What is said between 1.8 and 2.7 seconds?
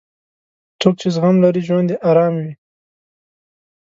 یې ارام وي.